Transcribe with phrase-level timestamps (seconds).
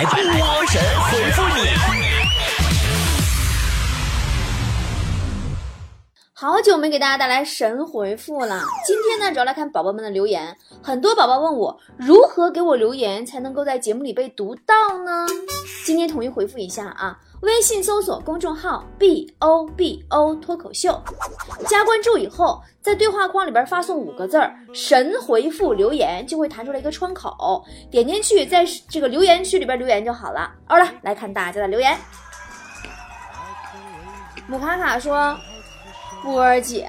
[0.00, 0.80] 来波神
[1.10, 1.68] 回复你。
[6.32, 10.56] 好久没给大家带来神回复了，今天呢，主要来看宝宝们的留言。
[10.82, 14.74] 很多宝宝问我如何给我留言才能够在节目里被读到
[15.04, 15.26] 呢？
[15.84, 21.02] 今天统一回复一下啊，微信搜索公众号 b o b o 脱口秀，
[21.66, 30.52] 加关注以后，在对话框里边发送五个字儿“神回复留言”，就会弹出来一个窗口，点进去，在这个留言区里边留言就好了。
[30.66, 31.96] 好了，来看大家的留言。
[34.46, 35.36] 姆卡卡说。
[36.22, 36.86] 波儿姐，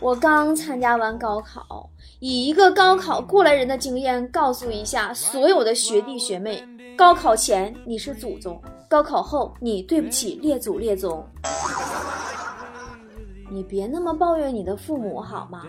[0.00, 1.90] 我刚参加完高考，
[2.20, 8.58] 以一个高考过来人的经验告诉一下所有的学弟学妹：高考前你是祖宗，
[8.96, 11.22] 高考后你对不起列祖列宗。
[13.50, 15.64] 你别那么抱怨你的父母好吗？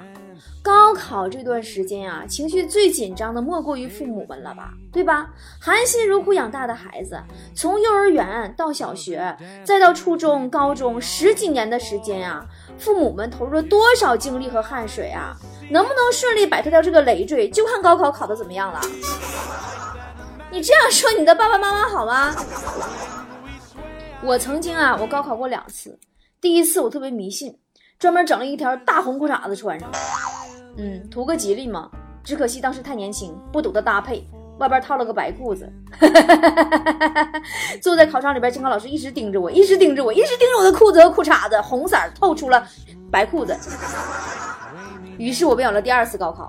[0.63, 5.29] 高考这段时间啊，情绪最紧张的莫过于父母们了吧，对吧？
[5.59, 7.21] 含辛茹苦养大的孩子，
[7.53, 12.45] 从幼儿园到小学，再到初中、高中，十几年的时间啊，
[12.77, 15.35] 父母们投入了多少精力和汗水啊？
[15.69, 18.79] 能不能顺利摆脱掉这个累赘，就看高考考的怎么样了。
[20.51, 22.33] 你这样说你的爸爸妈妈好吗？
[24.23, 25.97] 我曾经啊，我高考过两次，
[26.41, 27.57] 第一次我特别迷信。
[27.99, 29.89] 专门整了一条大红裤衩子穿上，
[30.77, 31.89] 嗯，图个吉利嘛。
[32.23, 34.23] 只可惜当时太年轻，不懂得搭配，
[34.59, 35.67] 外边套了个白裤子。
[37.81, 42.67] 坐在考场里边，监考老师一直盯着我，一直盯着我，一直盯着我的裤子和裤衩子，红色透出了
[43.09, 43.57] 白裤子。
[45.17, 46.47] 于是我便有了第二次高考。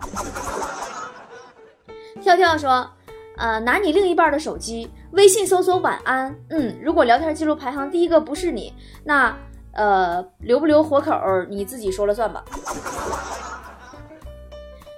[2.21, 2.91] 跳跳说
[3.39, 6.35] ：“呃，拿你另一半的手机，微信搜索晚安。
[6.51, 9.35] 嗯，如果聊天记录排行第一个不是你，那。”
[9.73, 11.13] 呃，留不留活口
[11.49, 12.45] 你自己说了算吧。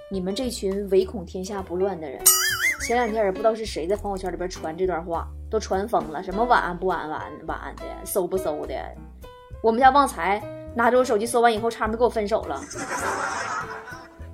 [0.09, 2.19] 你们这群唯恐天下不乱的人，
[2.81, 6.23] 前两天也不知道是谁在朋友圈里边传这段话，都传疯了。
[6.23, 7.09] 什么晚安不晚安
[7.45, 8.73] 晚安的，搜不搜的？
[9.61, 10.41] 我们家旺财
[10.73, 12.59] 拿着我手机搜完以后，差点跟我分手了。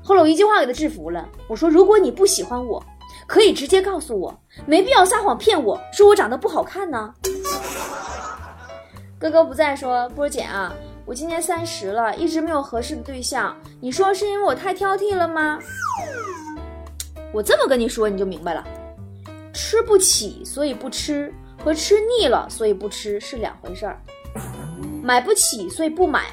[0.01, 2.81] 后来我一句话给他制服了，我说：如果你不喜欢我，
[3.27, 7.13] 可以直接告诉我，没必要撒谎骗我说我长得不好看呢。
[9.19, 10.73] 哥哥不在，说波姐啊，
[11.05, 13.55] 我今年三十了，一直没有合适的对象。
[13.81, 15.59] 你说是因为我太挑剔了吗？
[17.33, 18.65] 我这么跟你说，你就明白了。
[19.53, 21.33] 吃不起所以不吃，
[21.63, 23.99] 和吃腻了所以不吃是两回事儿。
[25.03, 26.25] 买不起所以不买，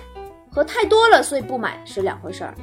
[0.53, 2.55] 和太多了所以不买是两回事儿。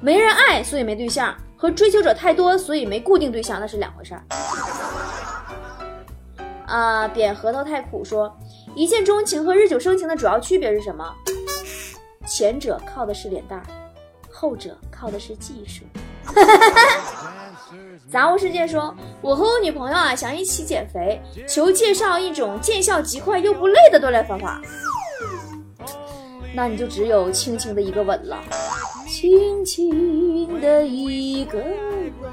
[0.00, 4.22] 没人爱所以没对象，和追求者太多所以没固定对象那是两回事儿。
[6.66, 8.32] 啊，扁核桃太苦说。
[8.76, 11.12] 一见钟情和日久生情的主要区别是什么？
[12.28, 13.66] 前者靠的是脸蛋儿，
[14.30, 15.82] 后者靠的是技术。
[18.08, 24.60] 杂物世界说：“我和我女朋友啊，想一起减肥，求介绍一种见效极快又不累的锻炼方法。”
[26.54, 28.38] 那你就只有轻轻的一个吻了，
[29.20, 32.32] 轻轻的一个吻。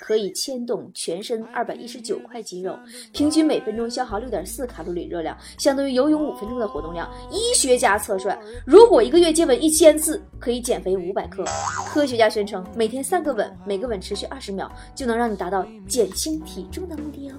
[0.00, 2.74] 可以牵动全身二百一十九块肌肉，
[3.12, 7.06] 平均每分钟消耗六点四卡路里热量，相当于游泳五分钟的活动量。
[7.30, 11.44] 医学家测算，如果一个月接吻一千次，可以减肥五百克。
[11.86, 17.34] 科学家宣称，每天三个吻，每个吻持续二十秒，就能让你达到减轻体重的目的哦。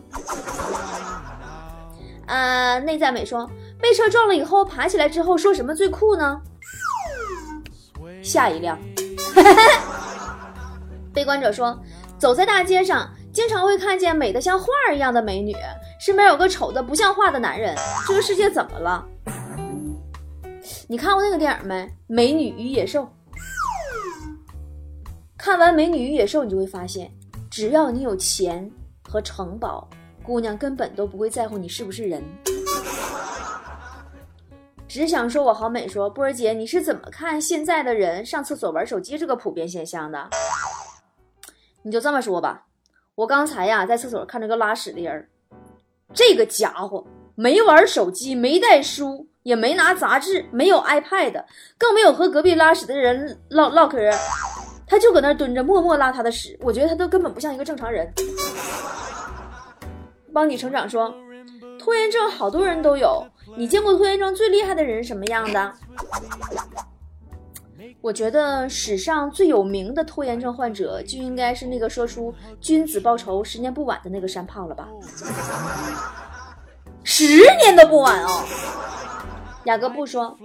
[2.28, 3.50] 啊，内在美说，
[3.82, 6.40] 被车撞了以后爬起来之后说什么最酷呢？
[8.25, 8.78] 下一辆。
[11.13, 11.80] 悲观者说。
[12.18, 15.53] 走在大街上，经常会看见美的像画一样的美女，
[16.00, 17.75] 身边有个丑的不像话的男人。
[18.08, 19.06] 这个世界怎么了？
[20.88, 21.84] 你看过那个电影没？
[22.08, 23.03] 《美女与野兽》。
[25.38, 27.12] 看完《美女与野兽》，你就会发现，
[27.52, 28.72] 只要你有钱
[29.03, 29.90] 和城堡，
[30.24, 32.24] 姑娘根本都不会在乎你是不是人，
[34.96, 35.86] 只想说我好美。
[35.90, 40.30] 说波儿姐，你是怎么看现在的人上厕所玩手机这个普遍现象的？
[41.82, 42.68] 你就这么说吧，
[43.14, 45.28] 我刚才呀在厕所看着个拉屎的人，
[46.14, 47.06] 这个家伙
[47.36, 51.44] 没玩手机，没带书，也没拿杂志，没有 iPad，
[51.78, 54.00] 更没有和隔壁拉屎的人唠唠嗑，
[54.88, 56.58] 他就搁那蹲着默默拉他的屎。
[56.62, 58.09] 我觉得他都根本不像一个正常人。
[60.34, 61.14] 帮你成长说，
[61.78, 65.73] 拖延症好多人都有，你见过拖延症最厉害的人是什么样的？
[68.02, 74.87] 我觉得史上最有名的拖延症患者就应该是那个说出“君子报仇，十年不晚”的那个山炮了吧？
[77.03, 77.25] 十
[77.63, 78.46] 年都不晚哦！
[79.66, 80.38] 雅各布说：“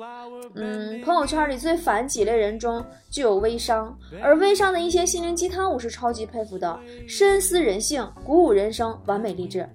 [0.54, 9.68] 嗯，朋友圈里最烦几类人中就有微商，而微商的一些心灵鸡汤我是超级佩服的，深思人性，鼓舞人生，完美励志。”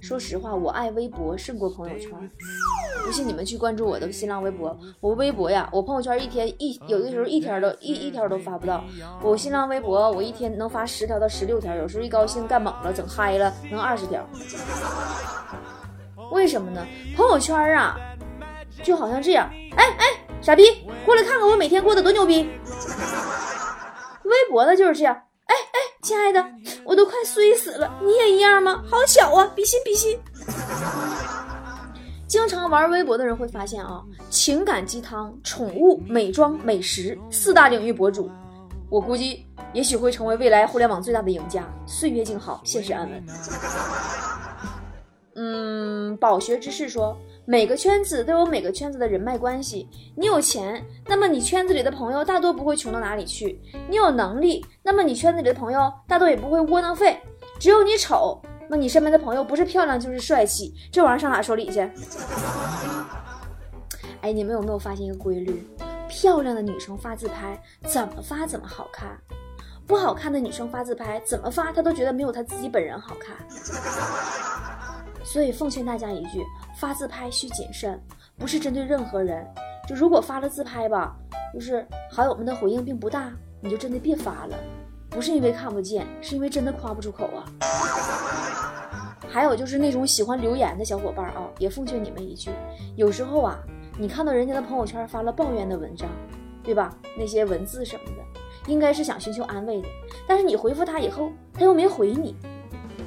[0.00, 2.10] 说实话，我爱微博胜过朋友圈。
[3.04, 8.84] 不信你们去关注我的新浪微博，我微博呀，我朋友圈一天一有的时候一天都一一条都发不到，
[9.22, 14.26] 我新浪微博我一天能发十条到十六条，有时候一高兴干猛了，整嗨了能二十条。
[16.30, 16.86] 为什么呢？
[17.16, 17.96] 朋友圈啊，
[18.82, 20.06] 就好像这样，哎哎，
[20.40, 20.64] 傻逼，
[21.04, 22.42] 过来看看我每天过得多牛逼。
[24.24, 25.14] 微博呢就是这样，
[25.46, 26.44] 哎哎，亲爱的，
[26.84, 28.82] 我都快衰死了，你也一样吗？
[28.88, 30.18] 好巧啊，比心比心。
[32.28, 34.00] 经常玩微博的人会发现啊，
[34.30, 38.30] 情感鸡汤、宠物、美妆、美食四大领域博主，
[38.88, 41.64] 我估计也许会成为未来互联网最大的赢家。
[41.86, 43.26] 岁月静好，现实安稳。
[46.20, 49.88] 饱学之士说，每个圈子都有每个圈子的人脉关系。
[50.14, 53.58] 你有钱，那么你圈子里的朋友大多不会穷到哪里去；
[53.88, 57.18] 你有能力，那么你圈子里的朋友大多也不会窝囊废。
[57.58, 58.40] 只有你丑。
[58.72, 61.80] 那你身边的朋友不是漂亮就是帅气，这玩意儿上哪说理去？
[64.22, 65.66] 哎，你们有没有发现一个规律？
[66.08, 69.18] 漂亮的女生发自拍怎么发怎么好看，
[69.88, 73.36] 不好看的女生发自拍怎么发她都觉得没有她自己本人好看。
[75.22, 76.44] 所以奉劝大家一句：
[76.76, 78.00] 发自拍需谨慎，
[78.38, 79.46] 不是针对任何人。
[79.88, 81.16] 就如果发了自拍吧，
[81.52, 84.56] 就是好友们的回应并不大，你就真的别发了。
[85.08, 87.44] 不是因为看不见，是因为真的夸不出口啊。
[89.28, 92.50] 还有就是那种喜欢留言的小伙伴啊，也奉劝你们一句：
[92.96, 93.58] 有时候啊，
[93.98, 96.08] 你看到人家的朋友圈发了抱怨的文章，
[96.62, 96.96] 对吧？
[97.18, 99.88] 那些文字什么的，应该是想寻求安慰的。
[100.26, 102.36] 但是你回复他以后，他又没回你，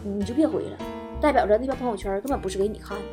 [0.04, 0.77] 你就别回了，
[1.23, 3.03] 代表着那条朋友圈根本不是给你看的。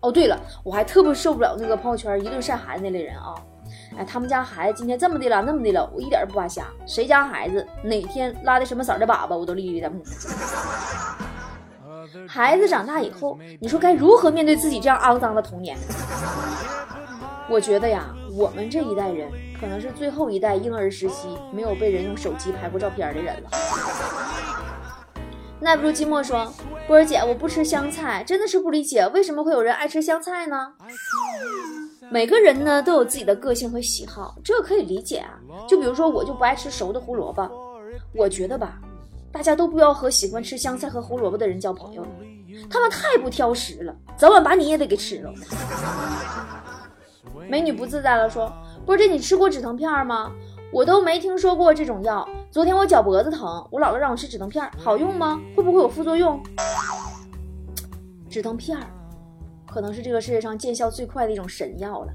[0.00, 3.34] 哦，对了，我还特别受不了那个朋友圈一顿晒孩子那类人啊。
[3.98, 6.64] 哎，他们家孩子今天这么的了，那么的了，我一点都不扒瞎。
[6.86, 10.02] 谁家孩子哪天拉的什么色的粑粑，我都历历在目。
[12.26, 15.76] 孩子长大以后，你说该如何面对自己这样肮脏的童年？
[17.46, 23.50] 我觉得呀，我们这一代人可能是最后一代婴儿时期没有被人用手机拍过照片的人了。
[25.64, 26.52] 耐不住寂寞说，
[26.86, 30.74] 波儿姐，我不吃香菜，真的是不理解为什么会有人爱吃香菜呢？
[32.10, 35.40] 每个人呢都有自己的个性和喜好，这可以理解啊。
[35.66, 37.50] 就比如说，我就不爱吃熟的胡萝卜。
[38.14, 38.78] 我觉得吧，
[39.32, 42.06] 大家都不要和喜欢吃香菜和胡萝卜的人交朋友，
[42.68, 45.32] 他们太不挑食了，早晚把你也得给吃了。
[47.48, 48.52] 美女不自在了，说
[48.84, 50.30] ：“波姐，你吃过止疼片吗？
[50.74, 52.28] 我都没听说过这种药。
[52.50, 55.40] 昨天我脚脖子疼，我姥姥让我吃止疼片，好用吗？
[55.54, 56.42] 会不会有副作用？
[58.28, 58.76] 止疼片。”
[59.72, 62.12] 可能是这个世界上见效最快的一种神药了。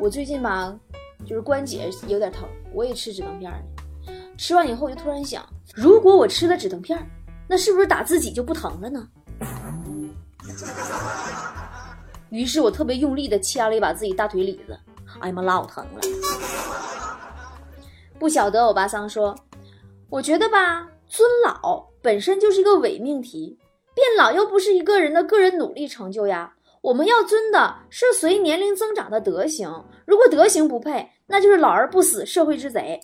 [0.00, 0.74] 我最近吧，
[1.26, 4.12] 就是关节有点疼，我也吃止疼片呢。
[4.38, 6.98] 吃完以后，就突然想，如果我吃了止疼片，
[7.46, 9.06] 那是不是打自己就不疼了呢？
[12.30, 14.78] 于是我特别用力的掐了一把自己大腿里子，
[15.20, 16.00] 哎呀妈，老疼了。
[18.20, 19.34] 不晓得欧巴桑说，
[20.10, 23.58] 我觉得吧，尊老本身就是一个伪命题。
[23.94, 26.52] 变老又不是一个人的个人努力成就呀，
[26.82, 29.72] 我们要尊的是随年龄增长的德行。
[30.04, 33.00] 如果德行不配，那就是老而不死，社会之贼。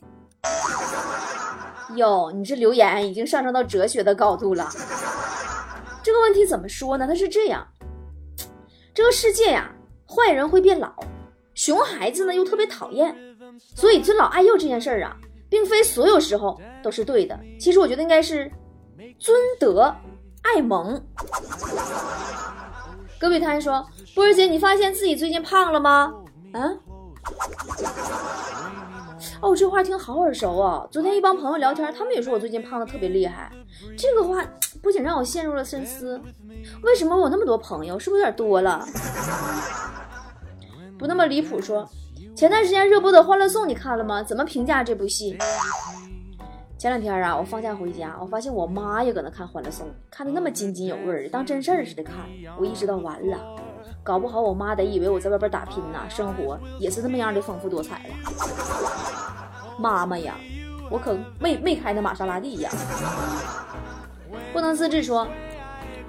[1.96, 4.68] 哟，你这留言已经上升到哲学的高度了。
[6.02, 7.06] 这个问题怎么说呢？
[7.06, 7.66] 它是这样：
[8.92, 9.72] 这个世界呀，
[10.06, 10.92] 坏人会变老，
[11.54, 13.16] 熊孩子呢又特别讨厌，
[13.74, 15.16] 所以尊老爱幼这件事儿啊，
[15.48, 17.38] 并非所有时候都是对的。
[17.58, 18.50] 其实我觉得应该是
[19.18, 19.94] 尊德。
[20.54, 21.04] 爱萌，
[23.18, 23.84] 戈壁滩说
[24.14, 26.14] ：“波儿姐，你发现自己最近胖了吗？”
[26.54, 26.78] 嗯，
[29.40, 30.86] 哦，这话听好耳熟啊！
[30.88, 33.50] 昨天一帮朋友聊天，他们也说我最近胖的特别厉害。
[33.98, 34.40] 这个话
[34.80, 36.20] 不仅让我陷入了深思：
[36.82, 38.86] 为什么我那么多朋友，是不是有点多了？
[40.96, 41.60] 不那么离谱。
[41.60, 41.90] 说，
[42.36, 44.22] 前段时间热播的《欢乐颂》，你看了吗？
[44.22, 45.38] 怎么评价这部戏？
[46.76, 52.14] 前两天啊，我放假回家，我发现我妈也搁那看《欢乐颂》，看的那么津津有味儿，当真事儿似的看。
[52.58, 53.38] 我意识到完了，
[54.04, 58.14] 搞不好我妈得以为我在外边打拼呢，生活也是那么样的丰富多彩了。
[59.78, 60.34] 妈妈呀，
[60.90, 62.70] 我可没没开那玛莎拉蒂呀。
[64.52, 65.26] 不能自制说，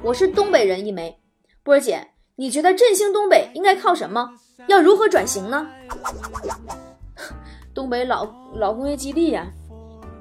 [0.02, 1.18] 我是东北人一枚。
[1.64, 4.32] 波儿姐，你觉得振兴东北应该靠什么？
[4.66, 5.68] 要如何转型呢？
[7.74, 9.46] 东北老老工业基地呀。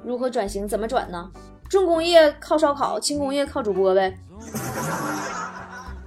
[0.05, 0.67] 如何转型？
[0.67, 1.29] 怎么转呢？
[1.67, 4.17] 重工业靠烧烤，轻工业靠主播呗。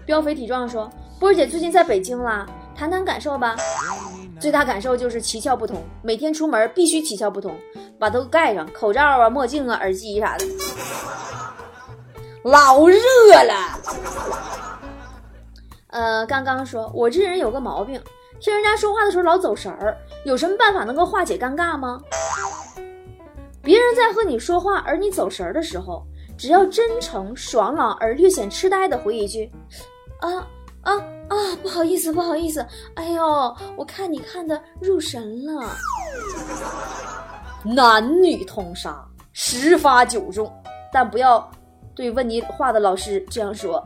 [0.07, 0.89] 膘肥体壮说
[1.21, 3.57] ：“波儿姐最近在北京啦，谈谈感受吧。”
[4.41, 7.55] 最大感受就是七窍不通，每天出门必须七窍不通，
[7.99, 10.47] 把都盖上，口罩啊、墨镜啊、耳机啥的，
[12.45, 12.97] 老热
[13.45, 13.79] 了。
[15.89, 18.01] 呃，刚刚说我这人有个毛病，
[18.39, 22.01] 听人家说话的时候老走神儿，有什么办法能够化解尴尬吗？
[23.63, 26.03] 别人在和你说话，而你走神儿的时候，
[26.39, 29.51] 只要真诚、爽朗而略显痴呆的回一句
[30.21, 30.47] ：“啊
[30.83, 30.95] 啊
[31.29, 33.23] 啊，不好意思，不好意思，哎呦，
[33.77, 35.77] 我看你看的入神了。”
[37.63, 40.51] 男女通杀，十发九中，
[40.91, 41.47] 但不要
[41.95, 43.85] 对问你话的老师这样说。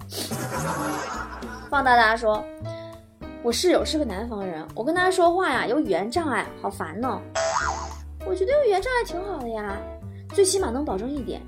[1.68, 2.44] 放大大说
[3.44, 7.20] ：“我室友是个南方人，我跟他说话呀有语言障碍，好烦呢。”
[8.26, 9.76] 我觉得有语言障碍挺好的呀，
[10.32, 11.42] 最起码能保证一点，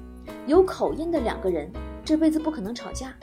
[0.44, 1.72] 有口音的两个人
[2.04, 3.14] 这辈子不可能吵架，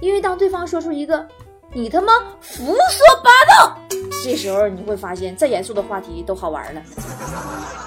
[0.00, 1.24] 因为当对方说出一个
[1.72, 3.78] “你他妈胡说八道”，
[4.24, 6.82] 这时候你会发现再严肃的话题都好玩了。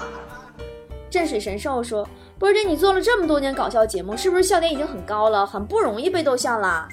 [1.10, 2.08] 镇水神兽说
[2.40, 6.88] ：“波姐，你做了这么多年搞笑节目，是不是笑点已经很高了，很不容易被逗笑了？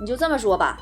[0.00, 0.78] 你就这么说吧，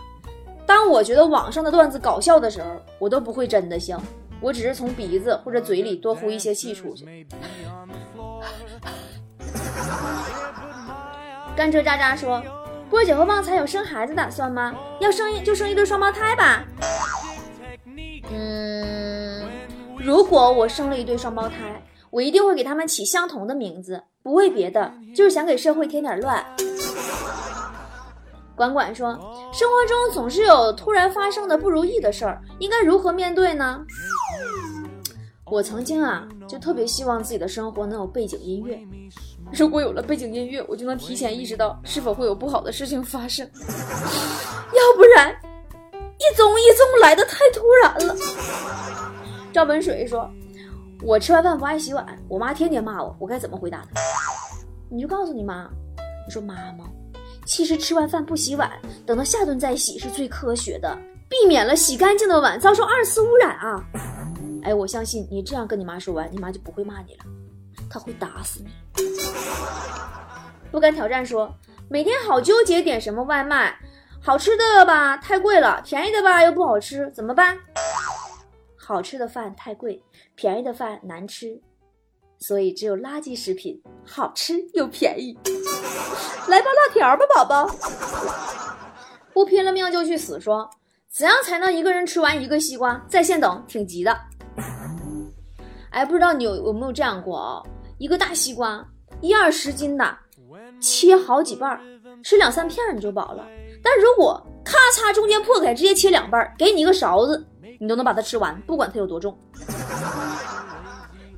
[0.75, 4.03] 当我觉得网上的段子搞笑的时候，我都不会真的笑。”
[4.41, 7.05] 我只是从鼻子或者嘴里多呼一些气出去。
[11.55, 12.43] 甘蔗渣渣说
[12.89, 14.75] ：“波姐和旺财有生孩子打算吗？
[14.99, 16.65] 要生一就生一对双胞胎吧。”
[18.33, 19.47] 嗯，
[19.99, 26.43] 如果我生了一对双胞胎，我一定会给他们起相同的名字，不为别的，就是想给社会添点乱。
[28.63, 29.13] 管管说
[29.53, 33.85] ：“生活中总是有突然发生的不如意的事儿，应该如何面对呢？”
[35.51, 38.81] 我曾经啊，就特别希望自己的生活能有背景音乐。
[39.53, 43.45] 如果有了背景音乐，我就能提前意识到是否会有不好的事情发生。
[43.59, 45.35] 要不然，
[45.93, 48.17] 一宗一宗来的太突然了。
[49.53, 50.31] 赵本水说
[51.03, 54.01] ：“我吃完饭不爱洗碗，我妈天天骂我，我该怎么回答她？”
[54.89, 55.69] 你就告诉你妈，
[56.27, 56.85] 你说妈妈，
[57.45, 58.71] 其实吃完饭不洗碗，
[59.05, 60.97] 等到下顿再洗是最科学的，
[61.29, 63.85] 避免了洗干净的碗遭受二次污染啊。
[64.63, 67.25] 哎，我相信你这样跟你妈说完，你妈就不会骂你了，
[67.91, 68.71] 她会打死你。
[70.71, 71.53] 不敢挑战说，
[71.89, 73.77] 每天好纠结点什么外卖，
[74.21, 77.59] 好吃的吧太贵了，便宜的吧又不好吃，怎么办？
[78.77, 80.03] 好吃的饭太贵，
[80.35, 81.61] 便宜的饭难吃，
[82.43, 85.39] 所以只有垃圾食品好吃又便宜。
[86.49, 87.71] 来包辣条吧，宝宝。
[89.33, 90.69] 不拼了命就去死说，
[91.09, 93.01] 怎样才能一个人吃完一个西瓜？
[93.09, 94.19] 在线等，挺急的。
[95.91, 97.63] 哎，不知道你有有没有这样过啊？
[97.99, 98.85] 一个大西瓜，
[99.21, 100.19] 一二十斤的，
[100.81, 101.81] 切好几瓣，
[102.25, 103.47] 吃两三片你就饱了。
[103.85, 107.47] 但如果咔嚓中间破开，直接切两半，给你一个勺子，
[107.79, 109.39] 你都能把它吃完，不管它有多重。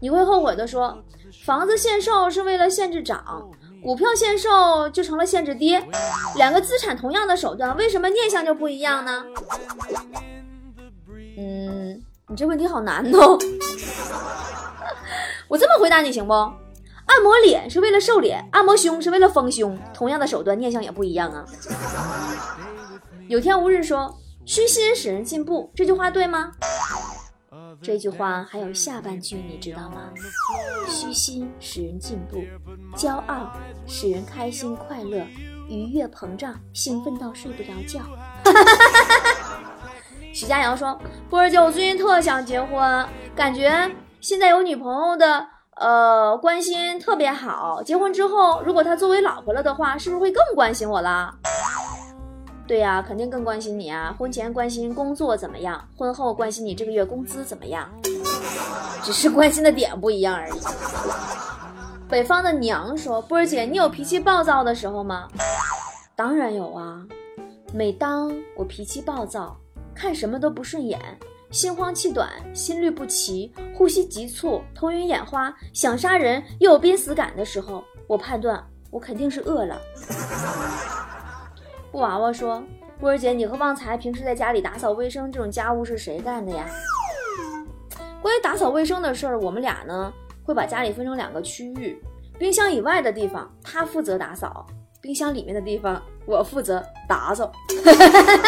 [0.04, 1.02] 你会后悔的说，
[1.46, 3.50] 房子限售是为了限制涨，
[3.82, 5.82] 股票限售就成了限制跌，
[6.36, 9.24] 两个资产同样的手段，为什么念想就不一样呢？
[11.38, 13.38] 嗯，你这问题好难哦。
[15.48, 16.34] 我这么回答你行不？
[16.34, 21.46] 按摩脸是为了瘦脸，按摩胸是为了丰胸，同样的手段念想也不一样啊。
[23.26, 26.52] 有天无日说虚心使人进步，这句话对吗？
[27.82, 30.10] 这句话还有下半句，你知道吗？
[30.88, 32.42] 虚心使人进步，
[32.96, 33.52] 骄傲
[33.86, 35.24] 使人开心快乐，
[35.68, 38.00] 愉悦膨胀，兴奋到睡不着觉。
[40.32, 40.98] 许佳瑶说
[41.30, 43.90] ：“波儿姐，我最近特想结婚，感觉……”
[44.20, 47.82] 现在有女朋友的，呃，关心特别好。
[47.82, 51.34] 结婚之后，如果她作为老婆了的话，是不是会更关心我啦？
[52.66, 54.14] 对呀，肯定更关心你啊。
[54.18, 57.90] 婚前关心工作怎么样，婚后关心你这个月工资怎么样，
[59.02, 60.54] 只是关心的点不一样而已。
[62.08, 65.28] 北方的娘说：“波儿姐，你有脾气暴躁的时候吗？”
[66.16, 67.04] 当然有啊。
[67.72, 69.56] 每当我脾气暴躁，
[69.94, 71.00] 看什么都不顺眼。
[71.50, 79.80] 心慌气短，心律不齐，呼吸急促，头晕眼花，想杀人又有濒死感的时候，我判断我肯定是饿了。
[81.94, 82.60] 布娃娃说
[82.98, 86.66] ：“波儿姐，你和旺财平时在家里打扫卫生这种家务是谁干的呀？”
[88.20, 90.12] 关于打扫卫生的事儿，我们俩呢
[90.44, 91.96] 会把家里分成两个区域，
[92.36, 94.66] 冰箱以外的地方他负责打扫，
[95.00, 97.52] 冰箱里面的地方我负责打扫。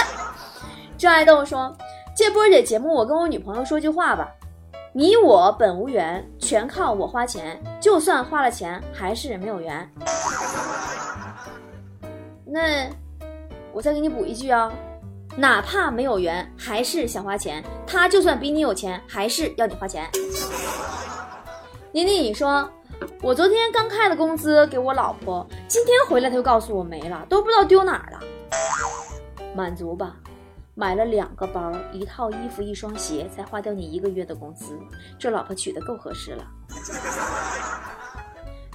[0.99, 1.73] 郑爱豆说。
[2.17, 4.29] 借波儿姐节目，我跟我女朋友说句话吧：
[4.93, 7.63] 你我本无缘，全靠我花钱。
[7.79, 9.89] 就算花了钱，还是没有缘。
[12.47, 12.89] 那
[13.77, 14.73] 我再给你补一句啊，
[15.37, 17.63] 哪怕没有缘，还是想花钱。
[17.87, 20.09] 他就算比你有钱，还是要你花钱。
[21.93, 22.67] 妮妮，你说，
[23.21, 28.19] 我昨天刚开的工资给我老婆，今天回来他就告诉我没了，都不知道丢哪儿了。
[29.55, 30.17] 满足吧，
[30.75, 34.79] 买了两个包，一套衣服，一双鞋，才花掉你一个月的工资，
[35.19, 36.47] 这老婆娶的够合适了。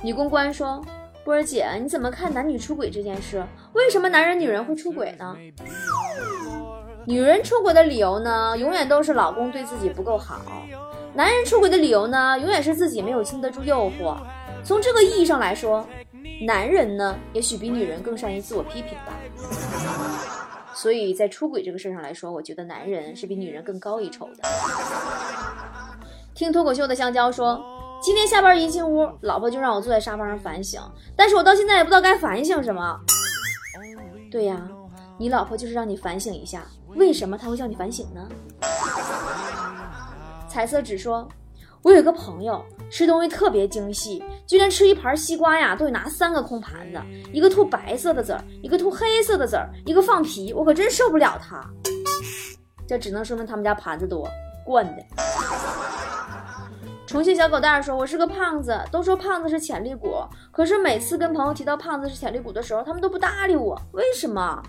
[0.03, 0.79] 女公关说。
[1.23, 3.45] 波儿姐，你怎么看男女出轨这件事？
[3.73, 5.37] 为什么男人女人会出轨呢？
[7.05, 10.37] 女人出轨的理由呢，永远都是老公对自己不够好；
[11.13, 14.17] 男人出轨的理由呢，永远是自己没有经得住诱惑。
[14.63, 15.87] 从这个意义上来说，
[16.45, 19.13] 男人呢，也许比女人更善于自我批评吧。
[20.73, 24.43] 所以在出轨这个事上来说，我觉得男人是比女人更高一筹的。
[26.33, 27.63] 听脱口秀的香蕉说。
[28.03, 30.81] 今天下班一进屋，老婆就让我坐在沙发上反省，
[31.15, 32.99] 但是我到现在也不知道该反省什么。
[34.31, 34.67] 对呀，
[35.19, 36.63] 你老婆就是让你反省一下，
[36.95, 38.27] 为什么她会叫你反省呢？
[40.49, 41.29] 彩色纸说，
[41.83, 46.99] 我有个朋友吃东西特别精细，就连吃一盘西瓜呀，都得拿三个空盘子，
[47.31, 51.63] 一个吐白色的籽儿，一个吐黑色的籽儿，一个放皮，我可真受不了他。
[52.87, 54.27] 这只能说明他们家盘子多，
[54.65, 55.03] 惯的。
[57.07, 60.15] 重庆小狗蛋说：“我是个胖子，都说胖子是潜力股，
[60.49, 64.63] 可是每次跟朋友提到胖子是潜力股的时候，他们都不搭理我，为什么？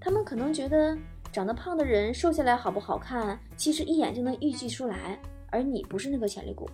[0.00, 0.96] 他们可能觉得
[1.30, 5.16] 长得胖的人瘦下来好不好看，其实一眼就能预计出来，
[5.50, 6.68] 而你不是那个潜力股。”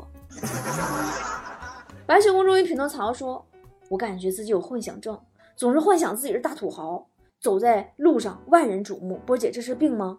[2.07, 3.45] 白雪公主与匹诺曹说
[3.91, 5.21] ：“我感觉自己有幻想症，
[5.55, 7.07] 总是幻想自己是大土豪，
[7.41, 9.21] 走在路上万人瞩目。
[9.27, 10.19] 波姐，这是病吗？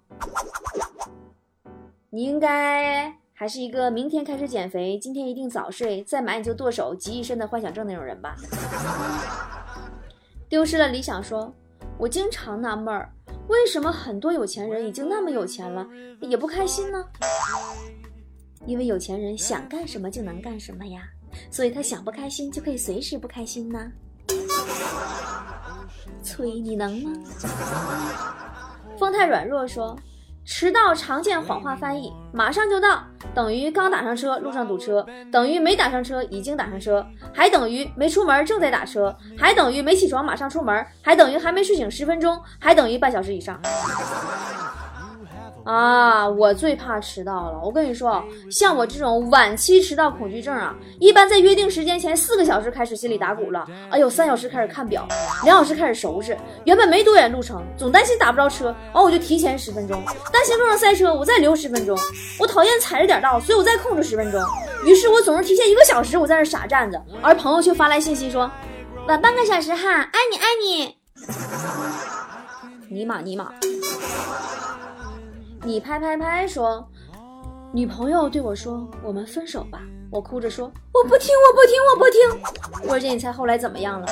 [2.11, 8.35] 你应该。”还是一个明天开始减肥，今天一定早睡，再买你就剁手，集一身的幻想症那种人吧。
[10.47, 11.51] 丢失了理想说，
[11.97, 13.11] 我经常纳闷儿，
[13.47, 15.87] 为什么很多有钱人已经那么有钱了，
[16.19, 17.03] 也不开心呢？
[18.67, 21.01] 因为有钱人想干什么就能干什么呀，
[21.49, 23.91] 所以他想不开心就可以随时不开心呢。
[26.21, 27.11] 崔，你能吗？
[28.99, 29.97] 风太软弱说。
[30.43, 43.59] 迟到常见谎话翻译：马上就到，等于刚打上车，路上堵车；等于没打上车，已经打上车；还等于没出门，正在打车；还等于没起床，马上出门；还等于还没睡醒十分钟；还等于半小时以上。
[45.63, 47.59] 啊，我最怕迟到了。
[47.63, 53.67] 我跟你说，像我这种晚期迟到恐惧症啊，一般在约定时间前四个小时开始心里打鼓了。
[53.89, 55.07] 哎呦，三小时开始看表，
[55.43, 56.37] 两小时开始收拾。
[56.63, 60.03] 原本没多远路程，总担心打不着车，完我就提前十分钟。
[60.31, 61.97] 担心路上塞车，我再留十分钟。
[62.39, 64.41] 我讨厌踩着点到，所以我再控制十分钟。
[64.85, 68.49] 于是我总是提前一个小时，我在那傻站着，而朋友却发来信息说，
[69.07, 70.95] 晚半个小时哈，爱你爱你。
[72.89, 73.51] 尼玛尼玛。
[75.63, 76.83] 你拍拍拍说，
[77.71, 79.79] 女朋友对我说：“我们分手吧。”
[80.11, 84.07] 我哭着说：“我不听，我不听，我不听。”我姐，你猜后来怎么样了？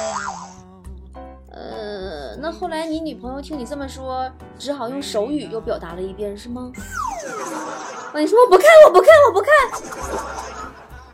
[1.52, 6.72] 呃，那后来你女朋友听你这么说，只好用手语又表达了一遍，是吗？
[8.14, 9.50] 你说我不看，我不看，我不看。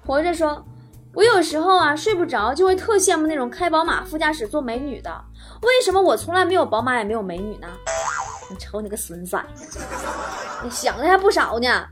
[0.06, 0.64] 活着说，
[1.14, 5.10] 我有时候啊睡不着，就会特羡慕那种开宝马副驾驶坐美女的。
[5.62, 7.68] 为什么我从来没有宝马，也没有美女呢？
[8.50, 9.40] 你瞅你个损色，
[10.64, 11.86] 你想的还不少呢。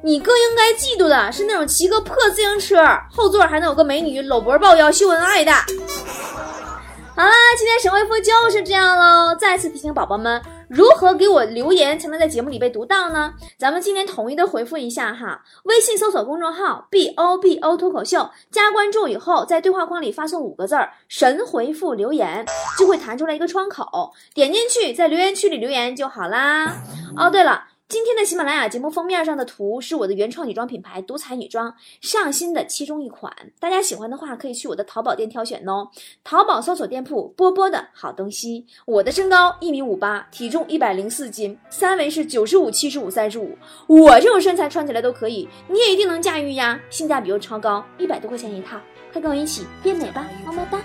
[0.00, 2.76] 你更应该嫉妒的是那种骑个破自行车，
[3.10, 5.52] 后座还能有个美女搂脖抱腰秀恩爱的。
[5.52, 9.34] 好啦，今天神回复就是这样喽。
[9.34, 13.32] 再次提醒宝宝们，如何给我留言才能在节目里被读到呢？
[13.56, 15.42] 咱们今天统一的回复一下哈。
[15.64, 22.44] 微信搜索公众号 “b o b o” 脱口秀，加关注以后，在对话框里发送五个字儿“神回复留言”，
[22.78, 26.82] 就会弹出来一个窗口，点进去，在留言区里留言就好啦。
[27.16, 27.64] 哦，对了。
[27.88, 35.88] 今天的喜马拉雅节目封面上的图是我的原创女装品牌独彩女装上新的其中一款，大家喜欢的话可以去我的淘宝店挑选哦。
[36.22, 38.66] 淘宝搜索店铺波波的好东西。
[38.84, 43.56] 我的身高一米五八，体重一百零四斤，三围是九十五、七十五、三十五。
[43.86, 48.78] 我这种身材穿起来都可以，你也一定能驾驭呀，性价比又超高，一百多块钱一套，
[49.10, 50.78] 快跟我一起变美吧，么么哒。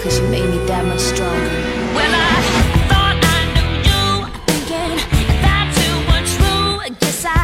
[0.00, 1.50] Cause you made me that much stronger.
[1.96, 2.38] Well, I
[2.88, 4.04] thought I knew you,
[4.46, 4.94] thinking
[5.44, 6.96] that you were true.
[7.00, 7.37] Guess I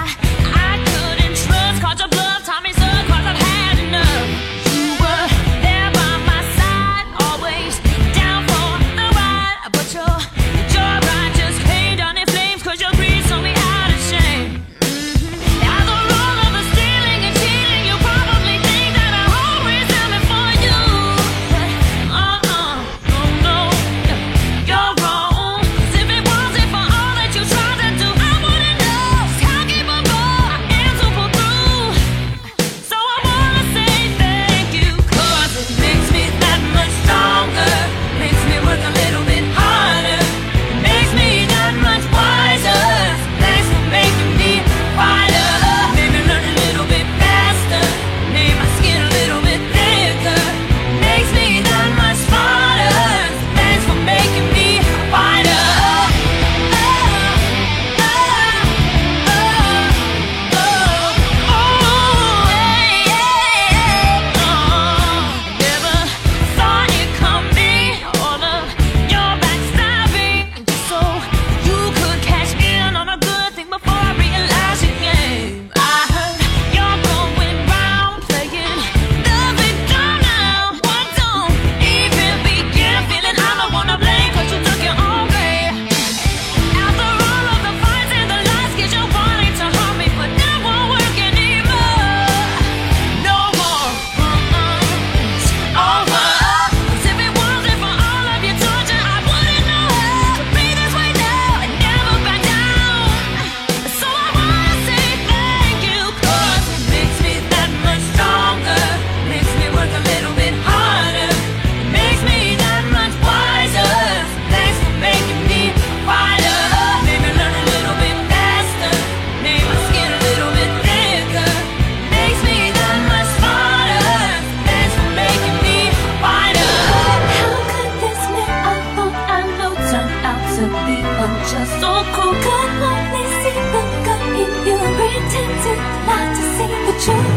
[137.06, 137.33] you.